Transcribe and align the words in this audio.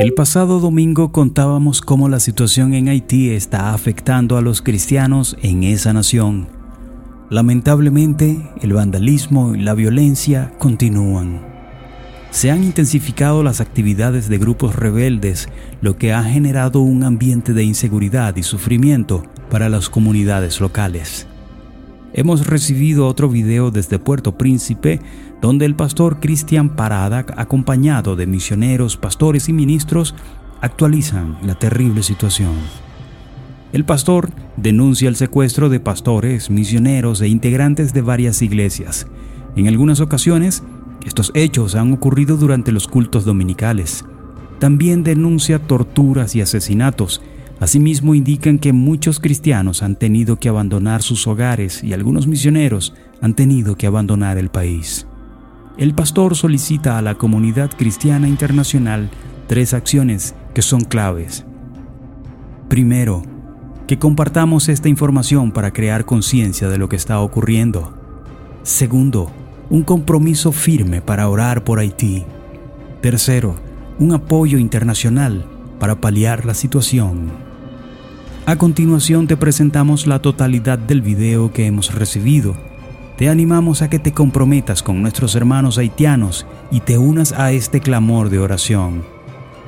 El 0.00 0.14
pasado 0.14 0.60
domingo 0.60 1.12
contábamos 1.12 1.82
cómo 1.82 2.08
la 2.08 2.20
situación 2.20 2.72
en 2.72 2.88
Haití 2.88 3.32
está 3.32 3.74
afectando 3.74 4.38
a 4.38 4.40
los 4.40 4.62
cristianos 4.62 5.36
en 5.42 5.62
esa 5.62 5.92
nación. 5.92 6.48
Lamentablemente, 7.28 8.50
el 8.62 8.72
vandalismo 8.72 9.54
y 9.54 9.60
la 9.60 9.74
violencia 9.74 10.54
continúan. 10.58 11.42
Se 12.30 12.50
han 12.50 12.64
intensificado 12.64 13.42
las 13.42 13.60
actividades 13.60 14.30
de 14.30 14.38
grupos 14.38 14.74
rebeldes, 14.74 15.50
lo 15.82 15.98
que 15.98 16.14
ha 16.14 16.22
generado 16.22 16.80
un 16.80 17.04
ambiente 17.04 17.52
de 17.52 17.64
inseguridad 17.64 18.34
y 18.36 18.42
sufrimiento 18.42 19.22
para 19.50 19.68
las 19.68 19.90
comunidades 19.90 20.62
locales. 20.62 21.26
Hemos 22.14 22.46
recibido 22.46 23.06
otro 23.06 23.28
video 23.28 23.70
desde 23.70 23.98
Puerto 23.98 24.38
Príncipe 24.38 25.00
donde 25.40 25.64
el 25.64 25.74
pastor 25.74 26.20
Cristian 26.20 26.70
Parada, 26.76 27.24
acompañado 27.36 28.16
de 28.16 28.26
misioneros, 28.26 28.96
pastores 28.96 29.48
y 29.48 29.52
ministros, 29.52 30.14
actualizan 30.60 31.38
la 31.42 31.54
terrible 31.54 32.02
situación. 32.02 32.52
El 33.72 33.84
pastor 33.84 34.30
denuncia 34.56 35.08
el 35.08 35.16
secuestro 35.16 35.68
de 35.68 35.80
pastores, 35.80 36.50
misioneros 36.50 37.20
e 37.20 37.28
integrantes 37.28 37.94
de 37.94 38.02
varias 38.02 38.42
iglesias. 38.42 39.06
En 39.56 39.68
algunas 39.68 40.00
ocasiones, 40.00 40.62
estos 41.06 41.30
hechos 41.34 41.76
han 41.76 41.92
ocurrido 41.92 42.36
durante 42.36 42.72
los 42.72 42.88
cultos 42.88 43.24
dominicales. 43.24 44.04
También 44.58 45.04
denuncia 45.04 45.58
torturas 45.58 46.34
y 46.34 46.42
asesinatos. 46.42 47.22
Asimismo 47.60 48.14
indican 48.14 48.58
que 48.58 48.72
muchos 48.72 49.20
cristianos 49.20 49.82
han 49.82 49.96
tenido 49.96 50.36
que 50.36 50.48
abandonar 50.48 51.02
sus 51.02 51.26
hogares 51.26 51.82
y 51.84 51.92
algunos 51.92 52.26
misioneros 52.26 52.92
han 53.22 53.34
tenido 53.34 53.76
que 53.76 53.86
abandonar 53.86 54.36
el 54.36 54.50
país. 54.50 55.06
El 55.80 55.94
pastor 55.94 56.36
solicita 56.36 56.98
a 56.98 57.02
la 57.02 57.14
comunidad 57.14 57.70
cristiana 57.74 58.28
internacional 58.28 59.08
tres 59.46 59.72
acciones 59.72 60.34
que 60.52 60.60
son 60.60 60.82
claves. 60.82 61.46
Primero, 62.68 63.22
que 63.86 63.98
compartamos 63.98 64.68
esta 64.68 64.90
información 64.90 65.52
para 65.52 65.72
crear 65.72 66.04
conciencia 66.04 66.68
de 66.68 66.76
lo 66.76 66.90
que 66.90 66.96
está 66.96 67.18
ocurriendo. 67.20 67.94
Segundo, 68.62 69.30
un 69.70 69.82
compromiso 69.82 70.52
firme 70.52 71.00
para 71.00 71.30
orar 71.30 71.64
por 71.64 71.78
Haití. 71.78 72.26
Tercero, 73.00 73.56
un 73.98 74.12
apoyo 74.12 74.58
internacional 74.58 75.46
para 75.78 75.98
paliar 75.98 76.44
la 76.44 76.52
situación. 76.52 77.30
A 78.44 78.56
continuación 78.56 79.26
te 79.26 79.38
presentamos 79.38 80.06
la 80.06 80.20
totalidad 80.20 80.78
del 80.78 81.00
video 81.00 81.54
que 81.54 81.64
hemos 81.64 81.94
recibido 81.94 82.69
te 83.20 83.28
animamos 83.28 83.82
a 83.82 83.90
que 83.90 83.98
te 83.98 84.14
comprometas 84.14 84.82
con 84.82 85.02
nuestros 85.02 85.34
hermanos 85.34 85.76
haitianos 85.76 86.46
y 86.70 86.80
te 86.80 86.96
unas 86.96 87.32
a 87.32 87.52
este 87.52 87.80
clamor 87.80 88.30
de 88.30 88.38
oración. 88.38 89.04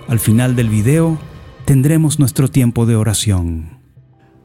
Al 0.08 0.20
final 0.20 0.56
del 0.56 0.70
video 0.70 1.18
tendremos 1.66 2.18
nuestro 2.18 2.48
tiempo 2.48 2.86
de 2.86 2.96
oración. 2.96 3.78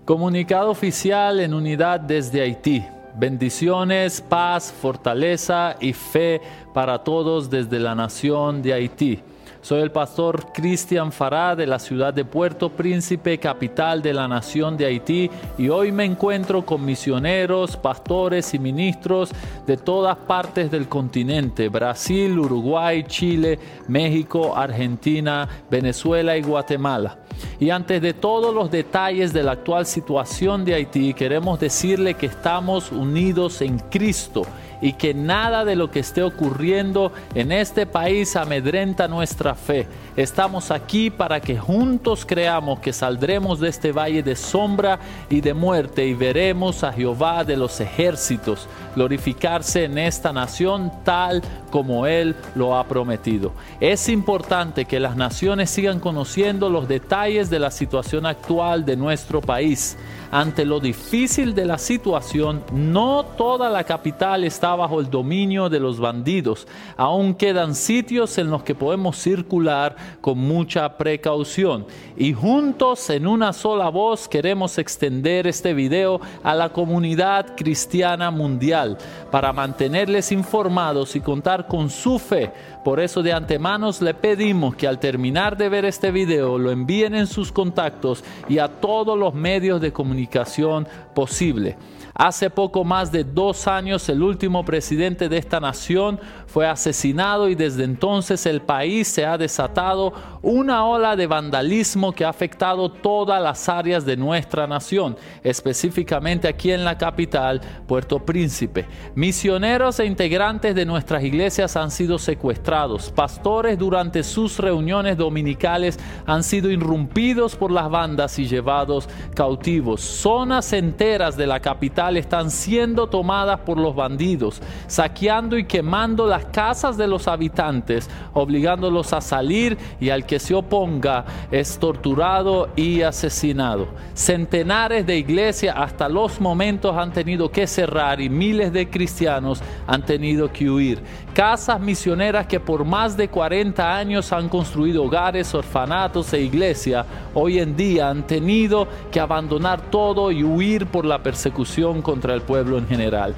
Comunicado 0.03 0.69
oficial 0.69 1.39
en 1.39 1.53
unidad 1.53 2.01
desde 2.01 2.41
Haití. 2.41 2.83
Bendiciones, 3.17 4.19
paz, 4.19 4.73
fortaleza 4.73 5.77
y 5.79 5.93
fe 5.93 6.41
para 6.73 7.01
todos 7.01 7.49
desde 7.49 7.79
la 7.79 7.95
nación 7.95 8.61
de 8.61 8.73
Haití. 8.73 9.19
Soy 9.61 9.81
el 9.81 9.91
pastor 9.91 10.53
Cristian 10.53 11.11
Fará 11.11 11.55
de 11.55 11.65
la 11.65 11.79
ciudad 11.79 12.13
de 12.13 12.23
Puerto 12.23 12.69
Príncipe, 12.69 13.37
capital 13.37 14.01
de 14.01 14.13
la 14.13 14.27
nación 14.27 14.77
de 14.77 14.85
Haití, 14.85 15.29
y 15.57 15.69
hoy 15.69 15.91
me 15.91 16.05
encuentro 16.05 16.63
con 16.63 16.85
misioneros, 16.85 17.75
pastores 17.75 18.53
y 18.53 18.59
ministros 18.59 19.31
de 19.65 19.75
todas 19.75 20.15
partes 20.15 20.69
del 20.71 20.87
continente, 20.87 21.69
Brasil, 21.69 22.37
Uruguay, 22.39 23.03
Chile, 23.07 23.59
México, 23.87 24.55
Argentina, 24.55 25.47
Venezuela 25.69 26.37
y 26.37 26.43
Guatemala. 26.43 27.17
Y 27.59 27.69
antes 27.69 28.01
de 28.01 28.13
todos 28.13 28.53
los 28.53 28.71
detalles 28.71 29.33
de 29.33 29.43
la 29.43 29.53
actual 29.53 29.85
situación 29.85 30.65
de 30.65 30.75
Haití, 30.75 31.13
queremos 31.13 31.59
decirle 31.59 32.13
que 32.13 32.27
estamos 32.27 32.91
unidos 32.91 33.61
en 33.61 33.79
Cristo 33.79 34.43
y 34.81 34.93
que 34.93 35.13
nada 35.13 35.65
de 35.65 35.75
lo 35.75 35.91
que 35.91 35.99
esté 35.99 36.23
ocurriendo 36.23 37.11
en 37.35 37.51
este 37.51 37.85
país 37.85 38.35
amedrenta 38.35 39.07
nuestra 39.07 39.55
fe. 39.55 39.87
Estamos 40.15 40.71
aquí 40.71 41.09
para 41.09 41.39
que 41.39 41.57
juntos 41.57 42.25
creamos 42.25 42.79
que 42.79 42.93
saldremos 42.93 43.59
de 43.59 43.69
este 43.69 43.91
valle 43.91 44.23
de 44.23 44.35
sombra 44.35 44.99
y 45.29 45.41
de 45.41 45.53
muerte 45.53 46.05
y 46.05 46.13
veremos 46.13 46.83
a 46.83 46.91
Jehová 46.91 47.43
de 47.43 47.57
los 47.57 47.79
ejércitos 47.79 48.67
glorificarse 48.95 49.83
en 49.83 49.97
esta 49.97 50.33
nación 50.33 50.91
tal 51.03 51.41
como 51.77 52.07
Él 52.07 52.35
lo 52.55 52.75
ha 52.75 52.87
prometido. 52.87 53.51
Es 53.79 54.09
importante 54.09 54.85
que 54.85 54.99
las 54.99 55.15
naciones 55.15 55.69
sigan 55.69 55.99
conociendo 55.99 56.71
los 56.71 56.87
detalles 56.87 57.51
de 57.51 57.59
la 57.59 57.69
situación 57.69 58.25
actual 58.25 58.83
de 58.83 58.97
nuestro 58.97 59.41
país 59.41 59.95
ante 60.31 60.65
lo 60.65 60.79
difícil 60.79 61.55
de 61.55 61.65
la 61.65 61.77
situación, 61.77 62.63
no 62.73 63.23
toda 63.37 63.69
la 63.69 63.83
capital 63.83 64.43
está 64.43 64.75
bajo 64.75 64.99
el 64.99 65.09
dominio 65.09 65.69
de 65.69 65.79
los 65.79 65.99
bandidos. 65.99 66.67
Aún 66.97 67.33
quedan 67.33 67.75
sitios 67.75 68.37
en 68.37 68.49
los 68.49 68.63
que 68.63 68.75
podemos 68.75 69.17
circular 69.17 69.95
con 70.19 70.37
mucha 70.37 70.97
precaución. 70.97 71.85
Y 72.17 72.33
juntos 72.33 73.09
en 73.09 73.25
una 73.25 73.53
sola 73.53 73.89
voz 73.89 74.27
queremos 74.27 74.77
extender 74.77 75.47
este 75.47 75.73
video 75.73 76.19
a 76.43 76.55
la 76.55 76.69
comunidad 76.69 77.55
cristiana 77.55 78.29
mundial 78.29 78.97
para 79.31 79.53
mantenerles 79.53 80.31
informados 80.31 81.15
y 81.15 81.21
contar 81.21 81.66
con 81.67 81.89
su 81.89 82.19
fe 82.19 82.51
por 82.87 83.01
eso 83.01 83.21
de 83.21 83.33
antemano 83.33 83.89
le 83.99 84.13
pedimos 84.13 84.73
que 84.77 84.87
al 84.87 84.97
terminar 84.97 85.57
de 85.57 85.67
ver 85.67 85.83
este 85.83 86.09
video 86.09 86.57
lo 86.57 86.71
envíen 86.71 87.15
en 87.15 87.27
sus 87.27 87.51
contactos 87.51 88.23
y 88.47 88.59
a 88.59 88.69
todos 88.69 89.19
los 89.19 89.33
medios 89.33 89.81
de 89.81 89.91
comunicación 89.91 90.87
posible. 91.13 91.75
Hace 92.13 92.49
poco 92.49 92.85
más 92.85 93.11
de 93.11 93.25
dos 93.25 93.67
años 93.67 94.07
el 94.07 94.23
último 94.23 94.63
presidente 94.63 95.27
de 95.27 95.37
esta 95.37 95.59
nación 95.59 96.17
fue 96.45 96.65
asesinado 96.65 97.49
y 97.49 97.55
desde 97.55 97.83
entonces 97.83 98.45
el 98.45 98.61
país 98.61 99.09
se 99.09 99.25
ha 99.25 99.37
desatado 99.37 100.13
una 100.47 100.85
ola 100.85 101.17
de 101.17 101.27
vandalismo 101.27 102.13
que 102.13 102.23
ha 102.23 102.29
afectado 102.29 102.89
todas 102.89 103.41
las 103.41 103.67
áreas 103.67 104.05
de 104.05 104.15
nuestra 104.15 104.65
nación, 104.65 105.17
específicamente 105.43 106.47
aquí 106.47 106.71
en 106.71 106.85
la 106.85 106.97
capital, 106.97 107.59
Puerto 107.85 108.25
Príncipe. 108.25 108.85
Misioneros 109.13 109.99
e 109.99 110.05
integrantes 110.05 110.73
de 110.73 110.85
nuestras 110.85 111.21
iglesias 111.25 111.75
han 111.75 111.91
sido 111.91 112.17
secuestrados, 112.17 113.11
pastores 113.11 113.77
durante 113.77 114.23
sus 114.23 114.57
reuniones 114.57 115.17
dominicales 115.17 115.99
han 116.25 116.43
sido 116.43 116.71
irrumpidos 116.71 117.57
por 117.57 117.69
las 117.69 117.89
bandas 117.89 118.39
y 118.39 118.47
llevados 118.47 119.09
cautivos. 119.35 119.99
Zonas 119.99 120.71
enteras 120.71 121.35
de 121.35 121.45
la 121.45 121.59
capital 121.59 122.15
están 122.15 122.51
siendo 122.51 123.07
tomadas 123.07 123.59
por 123.59 123.77
los 123.77 123.93
bandidos, 123.93 124.61
saqueando 124.87 125.57
y 125.57 125.65
quemando 125.65 126.25
las 126.25 126.45
casas 126.45 126.95
de 126.95 127.07
los 127.07 127.27
habitantes, 127.27 128.09
obligándolos 128.31 129.11
a 129.11 129.19
salir 129.19 129.77
y 129.99 130.09
al 130.09 130.25
que 130.25 130.36
se 130.39 130.53
oponga 130.53 131.25
es 131.51 131.77
torturado 131.77 132.69
y 132.75 133.01
asesinado. 133.01 133.87
Centenares 134.13 135.05
de 135.05 135.17
iglesias 135.17 135.75
hasta 135.77 136.09
los 136.09 136.39
momentos 136.41 136.95
han 136.95 137.13
tenido 137.13 137.51
que 137.51 137.67
cerrar 137.67 138.21
y 138.21 138.29
miles 138.29 138.73
de 138.73 138.89
cristianos 138.89 139.61
han 139.85 140.05
tenido 140.05 140.51
que 140.51 140.69
huir. 140.69 140.99
Casas 141.37 141.79
misioneras 141.79 142.47
que 142.47 142.59
por 142.59 142.83
más 142.83 143.15
de 143.15 143.27
40 143.27 143.95
años 143.95 144.33
han 144.33 144.49
construido 144.49 145.03
hogares, 145.03 145.53
orfanatos 145.53 146.33
e 146.33 146.41
iglesias, 146.41 147.05
hoy 147.35 147.59
en 147.59 147.77
día 147.77 148.09
han 148.09 148.25
tenido 148.25 148.87
que 149.11 149.19
abandonar 149.19 149.79
todo 149.91 150.31
y 150.31 150.43
huir 150.43 150.87
por 150.87 151.05
la 151.05 151.21
persecución 151.21 152.01
contra 152.01 152.33
el 152.33 152.41
pueblo 152.41 152.79
en 152.79 152.87
general. 152.87 153.35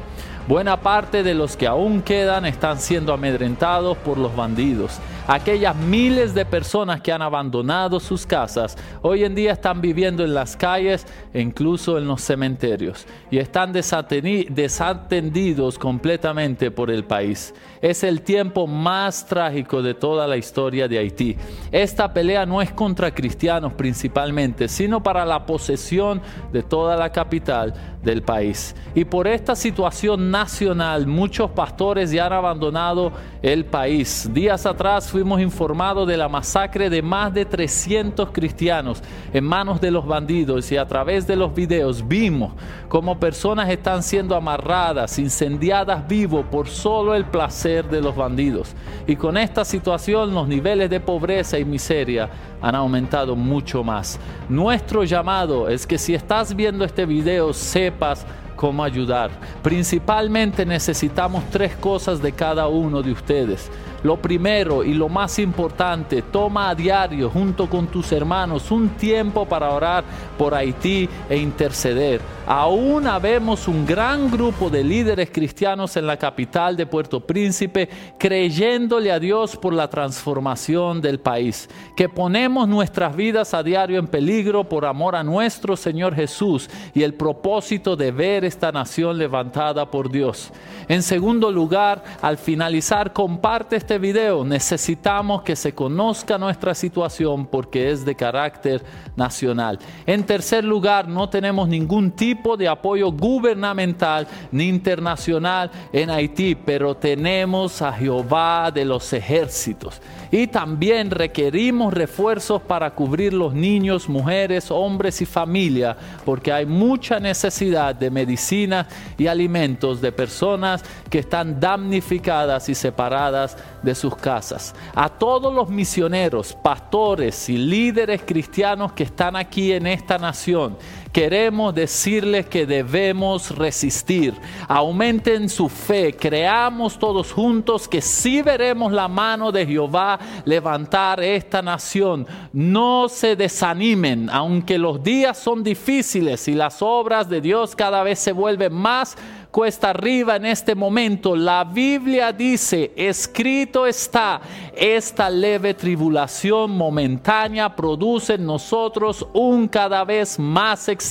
Buena 0.49 0.81
parte 0.81 1.21
de 1.21 1.35
los 1.35 1.55
que 1.57 1.67
aún 1.67 2.01
quedan 2.01 2.45
están 2.45 2.79
siendo 2.79 3.13
amedrentados 3.13 3.95
por 3.97 4.17
los 4.17 4.35
bandidos. 4.35 4.97
Aquellas 5.27 5.75
miles 5.75 6.33
de 6.33 6.43
personas 6.43 7.01
que 7.01 7.11
han 7.11 7.21
abandonado 7.21 7.99
sus 7.99 8.25
casas 8.25 8.75
hoy 9.03 9.25
en 9.25 9.35
día 9.35 9.51
están 9.51 9.79
viviendo 9.79 10.23
en 10.23 10.33
las 10.33 10.57
calles 10.57 11.05
e 11.35 11.39
incluso 11.39 11.99
en 11.99 12.07
los 12.07 12.23
cementerios 12.23 13.05
y 13.29 13.37
están 13.37 13.71
desatendidos 13.71 15.77
completamente 15.77 16.71
por 16.71 16.89
el 16.89 17.03
país. 17.03 17.53
Es 17.89 18.03
el 18.03 18.21
tiempo 18.21 18.67
más 18.67 19.25
trágico 19.25 19.81
de 19.81 19.95
toda 19.95 20.27
la 20.27 20.37
historia 20.37 20.87
de 20.87 20.99
Haití. 20.99 21.35
Esta 21.71 22.13
pelea 22.13 22.45
no 22.45 22.61
es 22.61 22.71
contra 22.71 23.11
cristianos 23.11 23.73
principalmente, 23.73 24.67
sino 24.67 25.01
para 25.01 25.25
la 25.25 25.43
posesión 25.43 26.21
de 26.53 26.61
toda 26.61 26.95
la 26.95 27.11
capital 27.11 27.73
del 28.03 28.21
país. 28.21 28.75
Y 28.93 29.05
por 29.05 29.27
esta 29.27 29.55
situación 29.55 30.29
nacional, 30.29 31.07
muchos 31.07 31.49
pastores 31.49 32.11
ya 32.11 32.27
han 32.27 32.33
abandonado 32.33 33.11
el 33.41 33.65
país. 33.65 34.29
Días 34.31 34.67
atrás 34.67 35.09
fuimos 35.09 35.41
informados 35.41 36.07
de 36.07 36.15
la 36.15 36.29
masacre 36.29 36.91
de 36.91 37.01
más 37.01 37.33
de 37.33 37.45
300 37.45 38.29
cristianos 38.31 39.01
en 39.33 39.43
manos 39.43 39.81
de 39.81 39.89
los 39.89 40.05
bandidos 40.05 40.71
y 40.71 40.77
a 40.77 40.87
través 40.87 41.25
de 41.25 41.35
los 41.35 41.55
videos 41.55 42.07
vimos 42.07 42.53
cómo 42.87 43.19
personas 43.19 43.67
están 43.69 44.03
siendo 44.03 44.35
amarradas, 44.35 45.17
incendiadas 45.17 46.07
vivo 46.07 46.43
por 46.43 46.67
solo 46.67 47.15
el 47.15 47.25
placer 47.25 47.78
de 47.85 48.01
los 48.01 48.15
bandidos. 48.15 48.73
Y 49.07 49.15
con 49.15 49.37
esta 49.37 49.63
situación 49.63 50.33
los 50.33 50.47
niveles 50.47 50.89
de 50.89 50.99
pobreza 50.99 51.57
y 51.59 51.65
miseria 51.65 52.29
han 52.61 52.75
aumentado 52.75 53.35
mucho 53.35 53.83
más. 53.83 54.19
Nuestro 54.47 55.03
llamado 55.03 55.69
es 55.69 55.85
que 55.85 55.97
si 55.97 56.15
estás 56.15 56.55
viendo 56.55 56.83
este 56.83 57.05
video 57.05 57.53
sepas 57.53 58.25
cómo 58.55 58.83
ayudar. 58.83 59.31
Principalmente 59.63 60.65
necesitamos 60.65 61.45
tres 61.49 61.75
cosas 61.77 62.21
de 62.21 62.33
cada 62.33 62.67
uno 62.67 63.01
de 63.01 63.13
ustedes. 63.13 63.71
Lo 64.03 64.17
primero 64.17 64.83
y 64.83 64.93
lo 64.93 65.09
más 65.09 65.39
importante, 65.39 66.21
toma 66.21 66.69
a 66.69 66.75
diario 66.75 67.29
junto 67.29 67.69
con 67.69 67.87
tus 67.87 68.11
hermanos 68.11 68.71
un 68.71 68.89
tiempo 68.89 69.45
para 69.45 69.71
orar 69.71 70.03
por 70.37 70.55
Haití 70.55 71.09
e 71.29 71.37
interceder. 71.37 72.21
Aún 72.47 73.07
vemos 73.21 73.67
un 73.67 73.85
gran 73.85 74.31
grupo 74.31 74.69
de 74.69 74.83
líderes 74.83 75.29
cristianos 75.31 75.97
en 75.97 76.07
la 76.07 76.17
capital 76.17 76.75
de 76.75 76.85
Puerto 76.85 77.19
Príncipe 77.19 77.89
creyéndole 78.17 79.11
a 79.11 79.19
Dios 79.19 79.55
por 79.57 79.73
la 79.73 79.89
transformación 79.89 81.01
del 81.01 81.19
país, 81.19 81.69
que 81.95 82.09
ponemos 82.09 82.67
nuestras 82.67 83.15
vidas 83.15 83.53
a 83.53 83.61
diario 83.61 83.99
en 83.99 84.07
peligro 84.07 84.63
por 84.63 84.85
amor 84.85 85.15
a 85.15 85.23
nuestro 85.23 85.75
Señor 85.75 86.15
Jesús 86.15 86.69
y 86.93 87.03
el 87.03 87.13
propósito 87.13 87.95
de 87.95 88.11
ver 88.11 88.45
esta 88.45 88.71
nación 88.71 89.17
levantada 89.17 89.89
por 89.89 90.09
Dios. 90.09 90.51
En 90.87 91.03
segundo 91.03 91.51
lugar, 91.51 92.03
al 92.21 92.37
finalizar, 92.37 93.13
comparte 93.13 93.75
este 93.89 93.97
video. 93.97 94.45
Necesitamos 94.45 95.41
que 95.41 95.55
se 95.55 95.73
conozca 95.73 96.37
nuestra 96.37 96.75
situación 96.75 97.47
porque 97.47 97.89
es 97.89 98.05
de 98.05 98.13
carácter 98.13 98.83
nacional. 99.15 99.79
En 100.05 100.23
tercer 100.27 100.63
lugar, 100.63 101.07
no 101.07 101.27
tenemos 101.27 101.67
ningún 101.67 102.11
tipo 102.11 102.55
de 102.55 102.67
apoyo 102.67 103.11
gubernamental 103.11 104.27
ni 104.51 104.67
internacional 104.67 105.71
en 105.91 106.11
Haití, 106.11 106.53
pero 106.53 106.93
tenemos 106.93 107.81
a 107.81 107.91
Jehová 107.91 108.69
de 108.69 108.85
los 108.85 109.11
ejércitos. 109.11 109.99
Y 110.29 110.45
también 110.45 111.09
requerimos 111.09 111.91
refuerzos 111.91 112.61
para 112.61 112.93
cubrir 112.93 113.33
los 113.33 113.55
niños, 113.55 114.07
mujeres, 114.07 114.69
hombres 114.69 115.19
y 115.23 115.25
familia, 115.25 115.97
porque 116.23 116.53
hay 116.53 116.67
mucha 116.67 117.19
necesidad 117.19 117.95
de 117.95 118.11
medicinas 118.11 118.85
y 119.17 119.25
alimentos 119.25 119.99
de 119.99 120.11
personas 120.11 120.83
que 121.09 121.17
están 121.17 121.59
damnificadas 121.59 122.69
y 122.69 122.75
separadas 122.75 123.57
de 123.81 123.95
sus 123.95 124.15
casas. 124.15 124.75
A 124.93 125.09
todos 125.09 125.53
los 125.53 125.69
misioneros, 125.69 126.53
pastores 126.53 127.49
y 127.49 127.57
líderes 127.57 128.21
cristianos 128.25 128.93
que 128.93 129.03
están 129.03 129.35
aquí 129.35 129.71
en 129.71 129.87
esta 129.87 130.17
nación, 130.17 130.77
queremos 131.19 131.75
decirles 131.75 132.45
que 132.45 132.65
debemos 132.65 133.53
resistir. 133.53 134.33
Aumenten 134.69 135.49
su 135.49 135.67
fe, 135.67 136.15
creamos 136.15 136.97
todos 136.97 137.33
juntos 137.33 137.89
que 137.89 138.01
sí 138.01 138.41
veremos 138.41 138.93
la 138.93 139.09
mano 139.09 139.51
de 139.51 139.65
Jehová 139.65 140.17
levantar 140.45 141.21
esta 141.21 141.61
nación. 141.61 142.25
No 142.53 143.09
se 143.09 143.35
desanimen, 143.35 144.29
aunque 144.29 144.77
los 144.77 145.03
días 145.03 145.37
son 145.37 145.61
difíciles 145.61 146.47
y 146.47 146.53
las 146.53 146.81
obras 146.81 147.27
de 147.27 147.41
Dios 147.41 147.75
cada 147.75 148.01
vez 148.01 148.19
se 148.19 148.31
vuelven 148.31 148.73
más 148.73 149.17
cuesta 149.51 149.89
arriba 149.89 150.35
en 150.35 150.45
este 150.45 150.75
momento. 150.75 151.35
La 151.35 151.63
Biblia 151.63 152.31
dice, 152.31 152.91
escrito 152.95 153.87
está, 153.87 154.41
esta 154.75 155.27
leve 155.29 155.73
tribulación 155.73 156.71
momentánea 156.71 157.75
produce 157.75 158.35
en 158.35 158.45
nosotros 158.45 159.25
un 159.33 159.67
cada 159.67 160.03
vez 160.05 160.37
más 160.37 160.87
excelente 160.87 161.08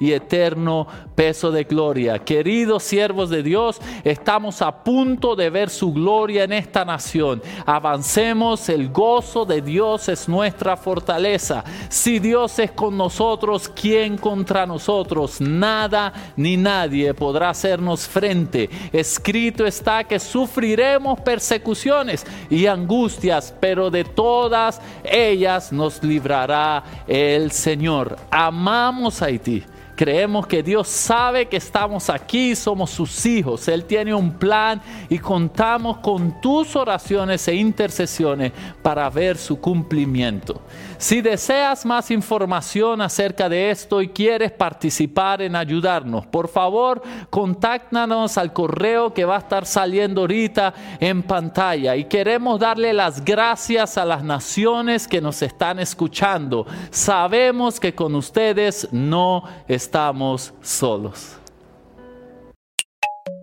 y 0.00 0.12
eterno 0.12 0.86
peso 1.18 1.50
de 1.50 1.64
gloria. 1.64 2.20
Queridos 2.20 2.84
siervos 2.84 3.28
de 3.28 3.42
Dios, 3.42 3.80
estamos 4.04 4.62
a 4.62 4.84
punto 4.84 5.34
de 5.34 5.50
ver 5.50 5.68
su 5.68 5.92
gloria 5.92 6.44
en 6.44 6.52
esta 6.52 6.84
nación. 6.84 7.42
Avancemos, 7.66 8.68
el 8.68 8.90
gozo 8.90 9.44
de 9.44 9.60
Dios 9.60 10.08
es 10.08 10.28
nuestra 10.28 10.76
fortaleza. 10.76 11.64
Si 11.88 12.20
Dios 12.20 12.60
es 12.60 12.70
con 12.70 12.96
nosotros, 12.96 13.68
¿quién 13.68 14.16
contra 14.16 14.64
nosotros? 14.64 15.40
Nada 15.40 16.12
ni 16.36 16.56
nadie 16.56 17.12
podrá 17.14 17.50
hacernos 17.50 18.06
frente. 18.06 18.70
Escrito 18.92 19.66
está 19.66 20.04
que 20.04 20.20
sufriremos 20.20 21.20
persecuciones 21.22 22.24
y 22.48 22.66
angustias, 22.66 23.52
pero 23.58 23.90
de 23.90 24.04
todas 24.04 24.80
ellas 25.02 25.72
nos 25.72 26.00
librará 26.00 26.84
el 27.08 27.50
Señor. 27.50 28.16
Amamos 28.30 29.20
a 29.20 29.24
Haití. 29.24 29.64
Creemos 29.98 30.46
que 30.46 30.62
Dios 30.62 30.86
sabe 30.86 31.46
que 31.46 31.56
estamos 31.56 32.08
aquí, 32.08 32.54
somos 32.54 32.88
sus 32.88 33.26
hijos. 33.26 33.66
Él 33.66 33.84
tiene 33.84 34.14
un 34.14 34.30
plan 34.34 34.80
y 35.08 35.18
contamos 35.18 35.98
con 35.98 36.40
tus 36.40 36.76
oraciones 36.76 37.48
e 37.48 37.56
intercesiones 37.56 38.52
para 38.80 39.10
ver 39.10 39.36
su 39.36 39.60
cumplimiento. 39.60 40.62
Si 40.98 41.20
deseas 41.20 41.84
más 41.84 42.12
información 42.12 43.00
acerca 43.00 43.48
de 43.48 43.72
esto 43.72 44.00
y 44.00 44.10
quieres 44.10 44.52
participar 44.52 45.42
en 45.42 45.56
ayudarnos, 45.56 46.26
por 46.26 46.46
favor, 46.46 47.02
contáctanos 47.28 48.38
al 48.38 48.52
correo 48.52 49.12
que 49.12 49.24
va 49.24 49.34
a 49.34 49.40
estar 49.40 49.66
saliendo 49.66 50.20
ahorita 50.20 50.74
en 51.00 51.24
pantalla. 51.24 51.96
Y 51.96 52.04
queremos 52.04 52.60
darle 52.60 52.92
las 52.92 53.24
gracias 53.24 53.98
a 53.98 54.04
las 54.04 54.22
naciones 54.22 55.08
que 55.08 55.20
nos 55.20 55.42
están 55.42 55.80
escuchando. 55.80 56.66
Sabemos 56.90 57.80
que 57.80 57.96
con 57.96 58.14
ustedes 58.14 58.88
no 58.92 59.42
estamos 59.66 59.87
estamos 59.88 60.52
solos. 60.60 61.38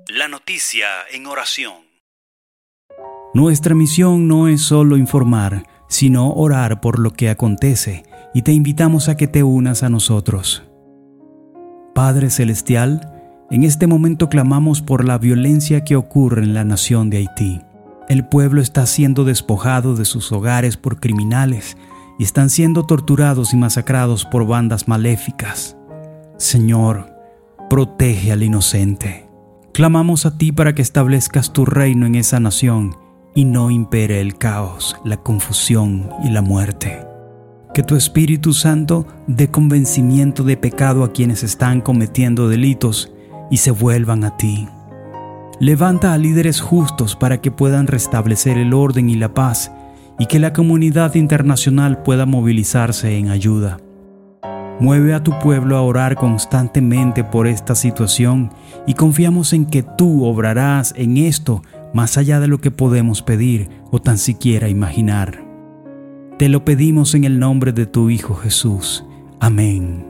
La 0.07 0.27
noticia 0.27 0.85
en 1.11 1.25
oración. 1.25 1.73
Nuestra 3.33 3.73
misión 3.73 4.27
no 4.27 4.47
es 4.47 4.61
solo 4.61 4.95
informar, 4.95 5.65
sino 5.89 6.31
orar 6.33 6.81
por 6.81 6.99
lo 6.99 7.09
que 7.09 7.31
acontece 7.31 8.03
y 8.35 8.43
te 8.43 8.51
invitamos 8.51 9.09
a 9.09 9.17
que 9.17 9.25
te 9.25 9.41
unas 9.41 9.81
a 9.81 9.89
nosotros. 9.89 10.61
Padre 11.95 12.29
Celestial, 12.29 13.11
en 13.49 13.63
este 13.63 13.87
momento 13.87 14.29
clamamos 14.29 14.83
por 14.83 15.03
la 15.03 15.17
violencia 15.17 15.83
que 15.83 15.95
ocurre 15.95 16.43
en 16.43 16.53
la 16.53 16.63
nación 16.63 17.09
de 17.09 17.17
Haití. 17.17 17.61
El 18.07 18.27
pueblo 18.27 18.61
está 18.61 18.85
siendo 18.85 19.23
despojado 19.23 19.95
de 19.95 20.05
sus 20.05 20.31
hogares 20.31 20.77
por 20.77 20.99
criminales 20.99 21.75
y 22.19 22.23
están 22.23 22.51
siendo 22.51 22.85
torturados 22.85 23.51
y 23.51 23.57
masacrados 23.57 24.25
por 24.25 24.45
bandas 24.45 24.87
maléficas. 24.87 25.75
Señor, 26.37 27.13
protege 27.69 28.33
al 28.33 28.43
inocente. 28.43 29.29
Clamamos 29.73 30.25
a 30.25 30.37
ti 30.37 30.51
para 30.51 30.75
que 30.75 30.81
establezcas 30.81 31.53
tu 31.53 31.65
reino 31.65 32.05
en 32.05 32.15
esa 32.15 32.41
nación 32.41 32.97
y 33.33 33.45
no 33.45 33.71
impere 33.71 34.19
el 34.19 34.37
caos, 34.37 34.97
la 35.05 35.17
confusión 35.17 36.09
y 36.25 36.29
la 36.31 36.41
muerte. 36.41 37.05
Que 37.73 37.83
tu 37.83 37.95
Espíritu 37.95 38.51
Santo 38.53 39.07
dé 39.27 39.49
convencimiento 39.49 40.43
de 40.43 40.57
pecado 40.57 41.05
a 41.05 41.13
quienes 41.13 41.41
están 41.41 41.79
cometiendo 41.79 42.49
delitos 42.49 43.13
y 43.49 43.57
se 43.57 43.71
vuelvan 43.71 44.25
a 44.25 44.35
ti. 44.35 44.67
Levanta 45.61 46.13
a 46.13 46.17
líderes 46.17 46.59
justos 46.59 47.15
para 47.15 47.39
que 47.39 47.51
puedan 47.51 47.87
restablecer 47.87 48.57
el 48.57 48.73
orden 48.73 49.09
y 49.09 49.15
la 49.15 49.33
paz 49.33 49.71
y 50.19 50.25
que 50.25 50.39
la 50.39 50.51
comunidad 50.51 51.15
internacional 51.15 52.03
pueda 52.03 52.25
movilizarse 52.25 53.17
en 53.17 53.29
ayuda. 53.29 53.77
Mueve 54.79 55.13
a 55.13 55.23
tu 55.23 55.37
pueblo 55.39 55.77
a 55.77 55.81
orar 55.81 56.15
constantemente 56.15 57.23
por 57.23 57.47
esta 57.47 57.75
situación 57.75 58.51
y 58.85 58.93
confiamos 58.93 59.53
en 59.53 59.65
que 59.65 59.83
tú 59.83 60.25
obrarás 60.25 60.93
en 60.97 61.17
esto 61.17 61.63
más 61.93 62.17
allá 62.17 62.41
de 62.41 62.47
lo 62.47 62.59
que 62.59 62.71
podemos 62.71 63.21
pedir 63.21 63.69
o 63.91 64.01
tan 64.01 64.17
siquiera 64.17 64.67
imaginar. 64.67 65.45
Te 66.37 66.49
lo 66.49 66.65
pedimos 66.65 67.15
en 67.15 67.23
el 67.23 67.39
nombre 67.39 67.71
de 67.71 67.85
tu 67.85 68.09
Hijo 68.09 68.35
Jesús. 68.35 69.05
Amén. 69.39 70.05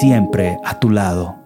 Siempre 0.00 0.56
a 0.64 0.78
tu 0.78 0.90
lado. 0.90 1.43